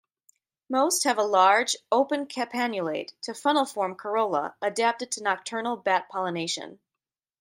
Most 0.67 1.03
have 1.03 1.19
a 1.19 1.23
large, 1.23 1.75
open 1.91 2.25
campanulate 2.25 3.13
to 3.21 3.35
funnel-form 3.35 3.93
corolla 3.93 4.55
adapted 4.59 5.11
to 5.11 5.21
nocturnal 5.21 5.77
bat 5.77 6.09
pollination. 6.09 6.79